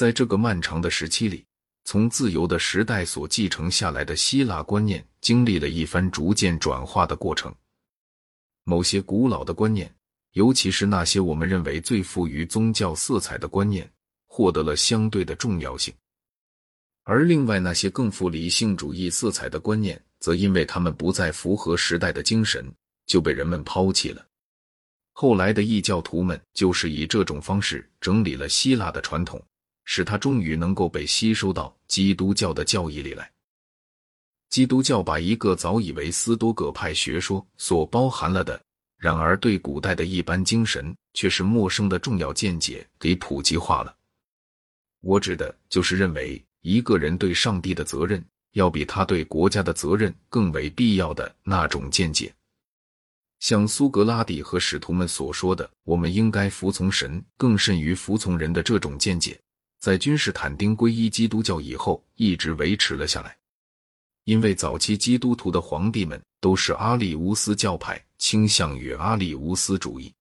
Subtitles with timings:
[0.00, 1.44] 在这个漫长的时期里，
[1.84, 7.54] 从自由的时代所继承下来的希腊观念，经历了一番逐渐转化的过程。
[8.64, 9.94] 某些古老的观念，
[10.32, 13.92] 尤其是那些我们认为最富于宗教色彩的观念，
[14.26, 15.92] 获得了相对的重要性；
[17.02, 22.64] 而另外那些更富理性主义色彩的观念，则因为他们不再符合时代的精神，
[23.04, 24.26] 就被人们抛弃了。
[25.12, 29.38] 后来的异教徒们就是以这种方式整理了希腊的传统，
[29.92, 33.28] 使他终于能够被吸收到基督教的教义里来。
[34.48, 38.62] 基督教把一个早已为斯多葛派学说所包含了的，
[38.96, 43.92] 然而对古代的一般精神却是陌生的重要见解给普及化了。
[45.00, 52.32] 我指的就是认为一个人对上帝的责任要比他对国家的责任更为必要的那种见解。
[53.40, 59.40] 像苏格拉底和使徒们所说的“我们应该服从神更甚于服从人”的这种见解，
[59.80, 63.36] 在君士坦丁皈依基督教以后一直维持了下来。
[64.24, 70.14] 因为早期基督徒的皇帝们都是阿里乌斯教派，倾向于阿里乌斯主义。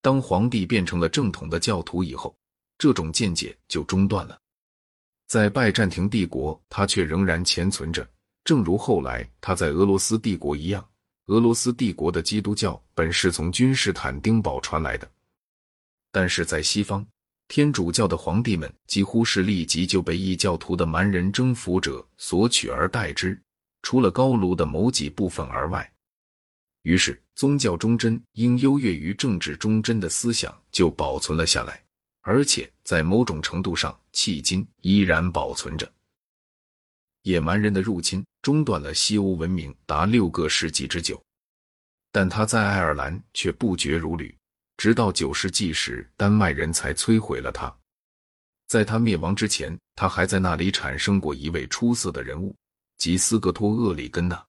[0.00, 2.34] 当皇帝变成了正统的教徒以后，
[2.78, 4.40] 这种见解就中断了。
[5.26, 8.08] 在拜占庭帝国，它却仍然潜存着，
[8.44, 10.88] 正如后来他在俄罗斯帝国一样。
[11.26, 15.10] 俄罗斯帝国的基督教本是从君士坦丁堡传来的，
[16.12, 17.04] 但是在西方。
[17.48, 23.40] 天主教的皇帝们几乎是立即就被异教徒的蛮人征服者所取而代之，
[23.82, 25.90] 除了高卢的某几部分而外。
[26.82, 31.82] 于是，宗教忠贞应优越于政治忠贞的思想就保存了下来，
[32.20, 35.90] 而且在某种程度上，迄今依然保存着。
[37.22, 41.20] 野蛮人的入侵中断了西欧文明达六个世纪之久，
[42.12, 44.37] 但他在爱尔兰却不绝如缕。
[44.78, 47.74] 直到九世纪时，丹麦人才摧毁了它。
[48.68, 52.54] 在他灭亡之前，他还在那里产生过一位出色的人物，
[52.96, 54.40] 即斯格托厄里根纳。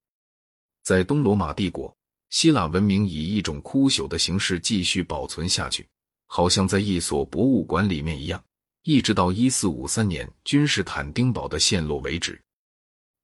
[0.84, 1.92] 在东罗马帝国，
[2.30, 5.88] 希腊文明以一种枯朽的形式继续保存下去，
[6.28, 8.44] 好像在一所博物馆里面一样，
[8.84, 12.40] 一直到一四五三年君士坦丁堡的陷落为止。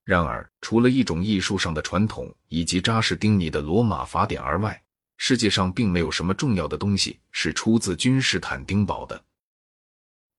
[0.06, 4.82] 然而，除了一种艺术上的传统以及扎什丁尼的罗马法典而外，
[5.18, 9.24] 世界上并没有什么重要的东西是出自君士坦丁堡的。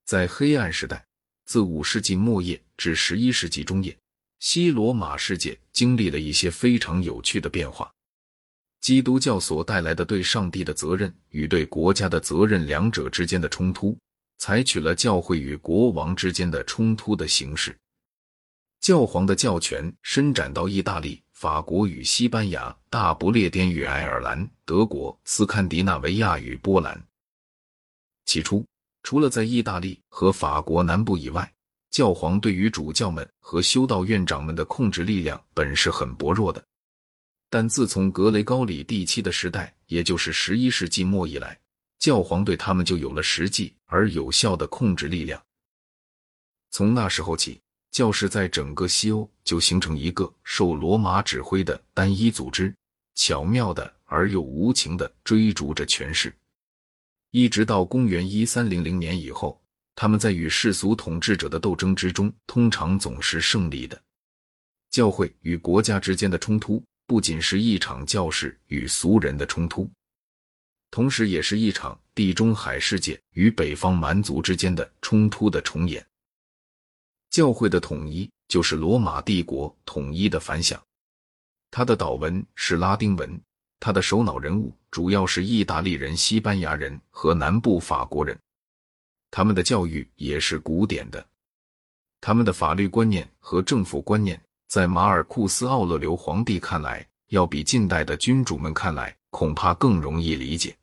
[0.04, 1.04] 在黑暗时代，
[1.44, 3.96] 自五世纪末叶至十一世纪中叶，
[4.38, 7.90] 西罗马世界经历了一些非常有趣的变化。
[8.80, 13.98] 基督教所带来的对上帝的责任与对国家的责任两者之间的冲突，
[14.38, 17.76] 采取了教会与国王之间的冲突的形式。
[18.80, 21.20] 教皇的教权伸展到意大利。
[21.46, 27.00] 法国与西班牙、大不列颠与爱尔兰、德国、斯堪的纳维亚与波兰。
[28.24, 28.66] 起初，
[29.04, 31.48] 除了在意大利和法国南部以外，
[31.88, 36.60] 教皇对于主教们和修道院长们的控制力量本是很薄弱的。
[37.48, 41.56] 但自从格雷高里第七的时代，也就是十一世纪末以来，
[42.00, 45.40] 教皇对他们就有了实际而有效的控制力量。
[46.72, 47.60] 从那时候起。
[47.90, 52.74] 教士在整个西欧就形成一个受罗马指挥的单一组织，
[53.14, 56.34] 巧妙的而又无情的追逐着权势，
[57.30, 59.60] 一直到公元一三零零年以后，
[59.94, 64.00] 他们在与世俗统治者的斗争之中，通常总是胜利的。
[64.90, 69.90] 教会与国家之间的冲突，不仅是一场教士与俗人的冲突，
[70.90, 76.06] 同时也是一场地中海世界与北方蛮族之间的冲突的重演。
[77.36, 80.82] 教会的统一就是罗马帝国统一的反响。
[81.70, 83.38] 他的祷文是拉丁文，
[83.78, 88.34] 他的首脑人物主要是意大利人、西班牙人和南部法国人。
[89.30, 91.26] 他们的教育也是古典的，
[92.22, 100.74] 他们的法律观念和政府观念，在马尔库斯·奥勒留皇帝看来，要比近代的君主们看来恐怕更容易理解。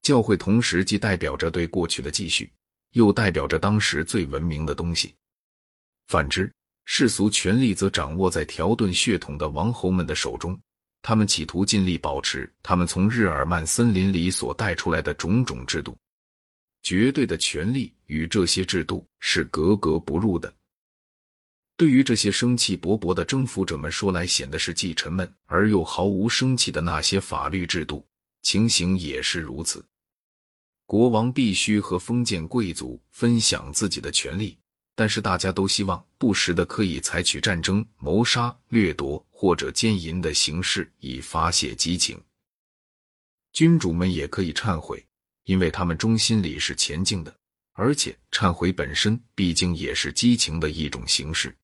[0.00, 2.50] 教会同时既代表着对过去的继续。
[2.92, 5.14] 又代表着当时最文明的东西。
[6.06, 6.50] 反之，
[6.84, 10.58] 世俗权力则掌握在条顿血统的王侯们的手中。
[11.00, 15.96] 他们企图尽力保持他们从日耳曼森林里所带出来的种种制度。
[16.82, 20.52] 绝对的权力与这些制度是格格不入的。
[21.76, 28.04] 对于这些生气勃勃的征服者们说来，显得是既沉闷而又毫无生气的那些法律制度，
[28.42, 29.84] 情形也是如此。
[30.88, 34.56] 国王必须和封建贵族分享自己的权利，
[34.94, 42.18] 但是大家都希望不时的可以采取战争、谋杀、掠夺或者奸淫的形式以发泄激情。
[43.52, 45.04] 君主们也可以忏悔，
[45.44, 47.36] 因为他们中心里是前进的，
[47.74, 51.54] 而且忏悔本身毕竟也是激情的一种形式。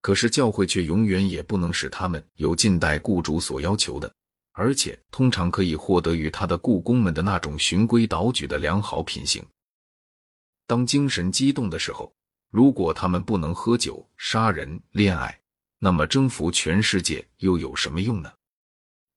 [0.00, 4.10] 可是教会却永远也不能使他们有近代雇主所要求的，
[4.58, 9.40] 而且通常可以获得与他的雇工们的那种循规蹈矩的良好品行。
[10.66, 12.12] 当精神激动的时候，
[12.50, 15.40] 如果他们不能喝酒、杀人、恋爱，
[15.78, 18.32] 那么征服全世界又有什么用呢？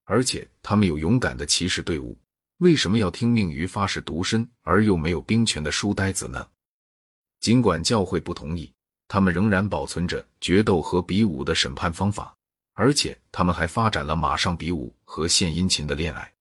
[0.04, 2.16] 而且他们有勇敢的骑士队伍，
[2.58, 6.48] 为什么要听命于发誓独身而又没有兵权的书呆子呢？
[7.40, 8.72] 尽管教会不同意。
[9.08, 12.38] 他们仍然保存着决斗和比武的审判方法，
[12.74, 16.34] 而且他们还发展了马上比武和献殷勤的恋爱。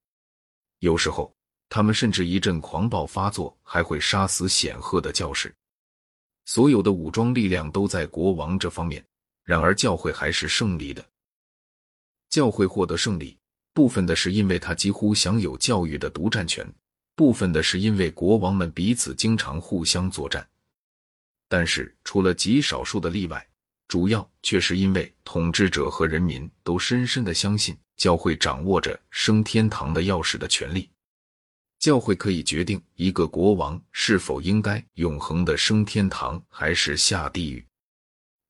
[0.79, 1.35] 有时候，
[1.69, 5.55] 他们甚至一阵狂暴发作，还会杀死显赫的教士。
[6.47, 9.05] 所有的武装力量都在国王这方面，
[9.45, 11.05] 然而教会还是胜利的。
[12.29, 13.37] 教会获得胜利，
[13.73, 16.67] 部分的是因为他几乎享有教育的独占权，
[17.15, 20.49] 部分的是因为国王们彼此经常互相作战。
[21.49, 23.47] 但是，除了极少数的例外，
[23.91, 30.89] 主要却是因为统治者和人民都深深的相信教会掌握着升天堂的钥匙的权利。
[31.81, 37.67] 教会可以决定一个国王是否应该永恒的升天堂，还是下地狱。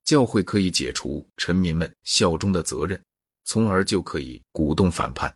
[0.05, 3.03] 教会可以解除臣民们效忠的责任，
[3.47, 5.35] 从而就可以鼓动反叛。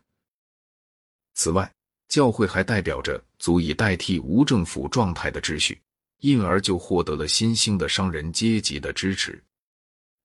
[1.33, 1.73] 此外，
[2.09, 5.81] 教会还代表着足以代替无政府状态的秩序。
[6.21, 9.43] 因而就获得了新兴的商人阶级的支持，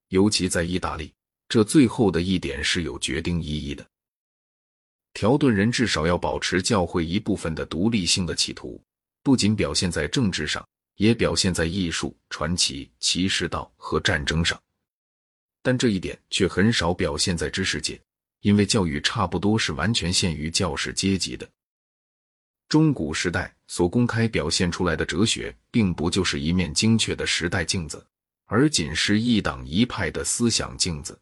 [0.09, 1.11] 尤其在意大利，
[1.47, 3.85] 这最后的一点是有决定意义的。
[5.13, 8.79] 条顿人至少要保持教会一部分的独立性的企图，
[9.23, 10.65] 不仅表现在政治上，
[10.97, 14.61] 也表现在艺术、传奇、骑士道和战争上。
[15.61, 17.99] 但这一点却很少表现在知识界，
[18.41, 21.49] 因为教育差不多是完全限于教士阶级的。
[22.69, 28.05] 中古时代所公开表现出来的哲学，并不就是一面精确的时代镜子，
[28.51, 31.17] 而仅是一党一派的思想镜子。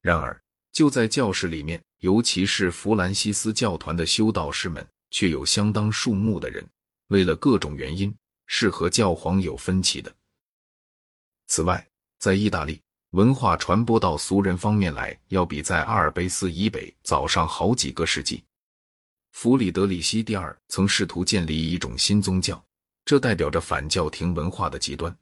[0.00, 0.42] 然而，
[0.72, 6.66] 就在教室里面，尤其是弗兰西斯教团的修道士们，却有相当数目的人，
[7.08, 8.12] 为了各种原因，
[8.46, 10.10] 是和教皇有分歧的。
[11.48, 11.86] 此外，
[12.18, 12.80] 在意大利，
[13.10, 18.42] 文化传播到俗人方面来，要比在阿尔卑斯以北早上好几个世纪。
[19.32, 22.64] 弗里德里希第二曾试图建立一种新宗教，
[23.04, 25.12] 这代表着反教廷文化的极端；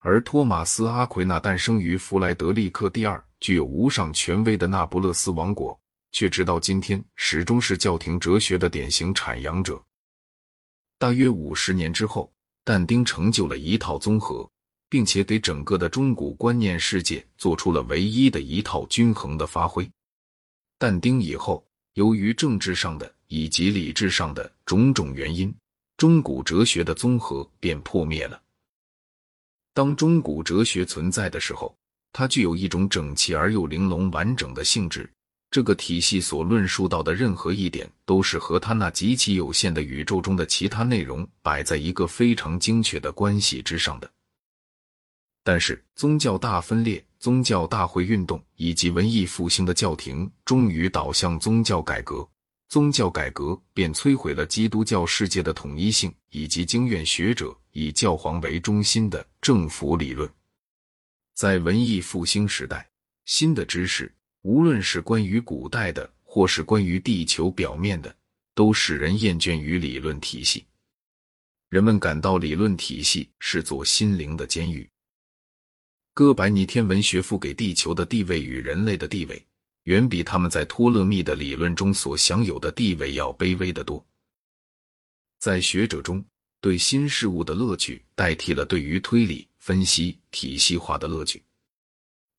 [0.00, 5.78] 而托马斯·阿奎那诞生于弗莱德利克第二具有无上权威的那不勒斯王国，
[6.10, 9.80] 却直到今天始终是教廷哲学的典型阐扬者。
[10.98, 12.32] 大约五十年之后，
[12.64, 14.50] 但丁成就了一套综合，
[14.88, 19.90] 并且给整个的中古观念世界做出了唯一的一套均衡的发挥。
[20.78, 21.64] 但丁以后。
[21.94, 25.52] 由于政治上的以及理智上的种种原因，
[25.96, 28.40] 中古哲学的综合便破灭了。
[29.72, 31.74] 当中古哲学存在的时候，
[32.12, 35.08] 它具有一种整齐而又玲珑完整的性质。
[35.50, 44.10] 这个体系所论述到的任何一点，都是和它那极其有限的宇宙中的其他内容摆在一个非常精确的关系之上的。
[45.42, 47.04] 但是，宗教大分裂。
[47.18, 52.26] 宗教大会运动以及文艺复兴的教廷终于导向宗教改革，
[52.70, 60.30] 宗教改革便摧毁了基督教世界的统一性以及经院学者以教皇为中心的政府理论。
[61.34, 62.88] 在文艺复兴时代，
[63.24, 68.16] 新的知识，无论是关于古代的，或是关于地球表面的，
[68.54, 70.64] 都使人厌倦于理论体系。
[71.70, 74.88] 人们感到理论体系是座心灵的监狱。
[76.14, 79.44] 哥白尼天文学赋给地球的地位与人类的地位，
[79.84, 84.04] 远比他们在托勒密的理论中所享有的地位要卑微得多。
[85.38, 86.24] 在学者中，
[86.60, 91.42] 对新事物的乐趣代替了对于推理、分析、体系化的乐趣。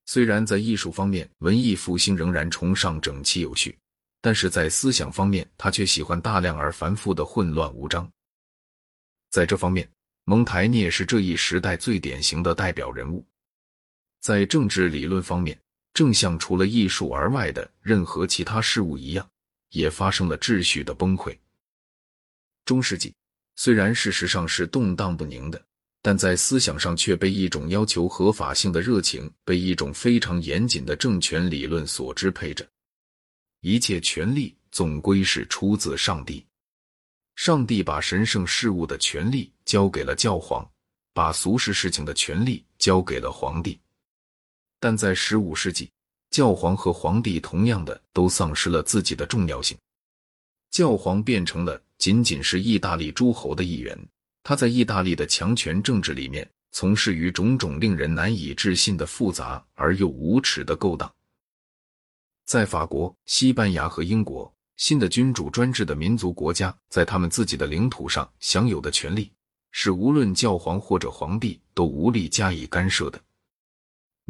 [0.06, 3.78] 虽然在艺术方面，文艺复兴仍然崇尚整齐有序，
[4.22, 8.12] 但是在思想方面，他却喜欢大量而繁复的混乱无章。
[9.30, 9.90] 在这方面，
[10.26, 13.26] 蒙台涅是这一时代最典型的代表人物。
[14.20, 15.60] 在政治理论方面，
[15.94, 19.30] 正像除了艺术而外的任何其他事物一样，
[19.70, 21.38] 也发生了秩序的崩溃。
[22.66, 23.14] 中世纪
[23.56, 25.62] 虽然事实上是动荡不宁的，
[26.02, 32.68] 但在思想上却被一种要求合法性的热情，被一种非常严谨的政权理论所支配着。
[33.62, 36.46] 一切权力总归是出自上帝，
[37.36, 40.68] 上帝把神圣事物的权利交给了教皇，
[41.14, 43.80] 把俗世事情的权利交给了皇帝。
[44.82, 45.92] 但在十五世纪，
[46.32, 49.78] 教皇和皇帝同样的都丧失了自己的重要性。
[50.72, 53.96] 教皇变成了仅仅是意大利诸侯的一员，
[54.42, 61.14] 他在意大利的强权政治里面从事于种种令人难以置信的复杂而又无耻的勾当。
[62.46, 69.32] 在法国、西班牙和英国，新的君主专制的民族国家在他们自己的领土上享有的权利，
[69.70, 73.22] 是无论教皇或者皇帝都无力加以干涉的。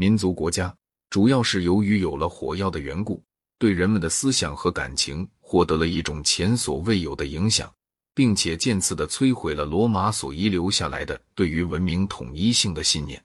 [0.02, 0.76] 民族国家
[1.12, 3.24] 主要是由于有了火药的缘故，
[3.60, 7.72] 对人们的思想和感情获得了一种前所未有的影响。
[8.14, 13.24] 并且渐次的摧毁了罗马所遗留下来的对于文明统一性的信念。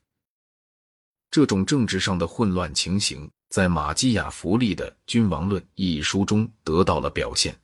[1.29, 7.59] 这种政治上的混乱情形，在马基雅弗利的《君王论》一书中得到了表现。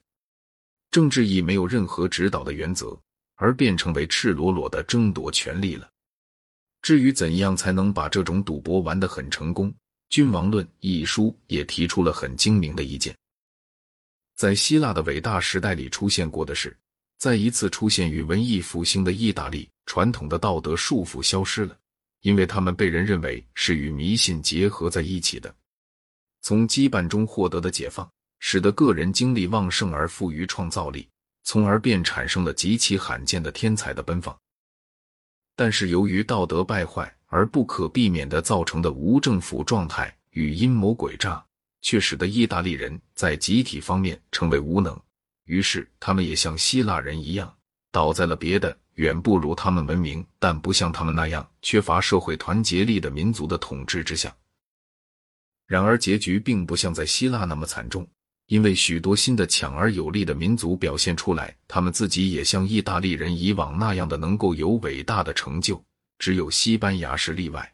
[0.90, 2.98] 政治已没有任何指导的原则，
[3.36, 5.88] 而变成为赤裸裸的争夺权力了。
[6.82, 9.70] 至于怎样才能把这种赌博玩得很成功，
[10.10, 13.16] 《君王论》一书也提出了很精明的意见。
[14.36, 16.76] 在希腊的伟大时代里出现过的是。
[17.18, 21.78] 再一次出现与文艺复兴的意大利，传统的道德束缚消失了，
[22.22, 25.54] 因为他们被人认为是与迷信结合在一起的。
[26.40, 28.10] 从羁绊中获得的解放，
[28.40, 31.08] 使得个人精力旺盛而富于创造力，
[31.44, 34.36] 从而便产生了极其罕见的天才的奔放。
[35.54, 41.44] 但是由于道德败坏而不可避免的造成的无政府状态与阴谋诡诈，
[41.80, 44.98] 却使得意大利人在集体方面成为无能。
[45.44, 47.52] 于是，他们也像希腊人一样，
[47.90, 54.34] 倒在了别的远不如他们文明，但不像他们那样缺乏社会团结力的民族的统治之下。
[55.66, 58.06] 然而，结局并不像在希腊那么惨重，
[58.52, 65.82] 因为许多新的强而有力的民族表现出来，他们自己也像意大利人以往那样的能够有伟大的成就。
[66.18, 67.72] 只有西班牙是例外。